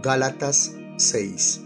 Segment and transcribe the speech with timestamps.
[0.00, 1.62] Gálatas 6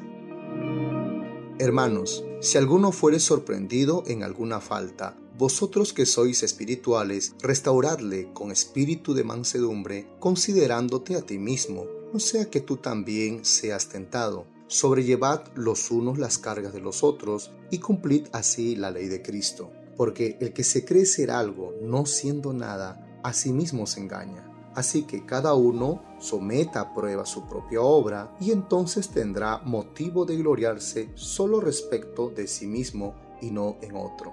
[1.58, 9.12] Hermanos, si alguno fuere sorprendido en alguna falta, vosotros que sois espirituales, restauradle con espíritu
[9.12, 14.46] de mansedumbre, considerándote a ti mismo, no sea que tú también seas tentado.
[14.66, 19.70] Sobrellevad los unos las cargas de los otros y cumplid así la ley de Cristo.
[19.94, 24.51] Porque el que se cree ser algo no siendo nada, a sí mismo se engaña.
[24.74, 30.36] Así que cada uno someta a prueba su propia obra y entonces tendrá motivo de
[30.36, 34.32] gloriarse solo respecto de sí mismo y no en otro.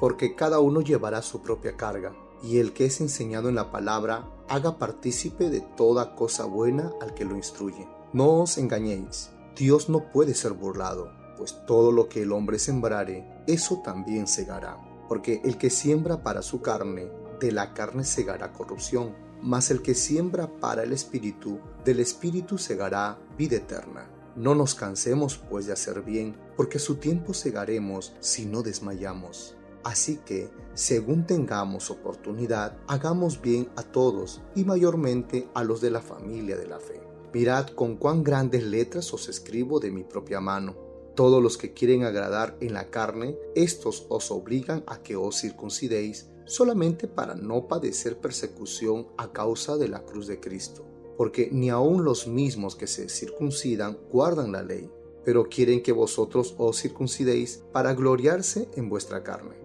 [0.00, 4.28] Porque cada uno llevará su propia carga, y el que es enseñado en la palabra
[4.48, 7.86] haga partícipe de toda cosa buena al que lo instruye.
[8.12, 13.42] No os engañéis, Dios no puede ser burlado, pues todo lo que el hombre sembrare,
[13.46, 14.78] eso también segará.
[15.08, 17.08] Porque el que siembra para su carne,
[17.40, 23.18] de la carne segará corrupción, mas el que siembra para el Espíritu, del Espíritu segará
[23.36, 24.10] vida eterna.
[24.36, 29.54] No nos cansemos pues de hacer bien, porque su tiempo segaremos si no desmayamos.
[29.84, 36.00] Así que, según tengamos oportunidad, hagamos bien a todos y mayormente a los de la
[36.00, 37.02] familia de la fe.
[37.34, 40.74] Mirad con cuán grandes letras os escribo de mi propia mano.
[41.14, 46.30] Todos los que quieren agradar en la carne, estos os obligan a que os circuncidéis
[46.44, 50.86] solamente para no padecer persecución a causa de la cruz de Cristo.
[51.16, 54.90] Porque ni aun los mismos que se circuncidan guardan la ley,
[55.24, 59.56] pero quieren que vosotros os circuncidéis para gloriarse en vuestra carne.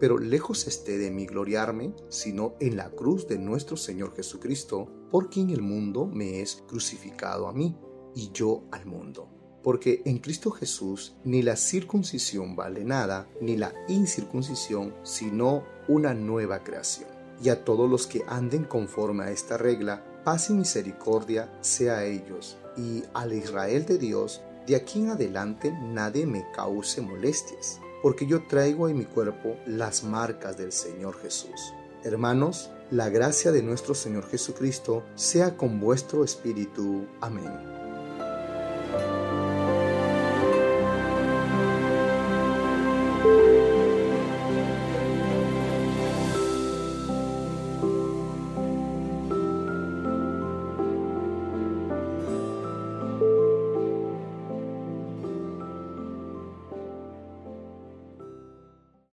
[0.00, 5.28] Pero lejos esté de mí gloriarme, sino en la cruz de nuestro Señor Jesucristo, por
[5.28, 7.76] quien el mundo me es crucificado a mí,
[8.14, 9.37] y yo al mundo.
[9.62, 16.62] Porque en Cristo Jesús ni la circuncisión vale nada, ni la incircuncisión, sino una nueva
[16.62, 17.08] creación.
[17.42, 22.04] Y a todos los que anden conforme a esta regla, paz y misericordia sea a
[22.04, 28.26] ellos, y al Israel de Dios, de aquí en adelante nadie me cause molestias porque
[28.26, 31.74] yo traigo en mi cuerpo las marcas del Señor Jesús.
[32.04, 37.06] Hermanos, la gracia de nuestro Señor Jesucristo sea con vuestro espíritu.
[37.20, 37.50] Amén.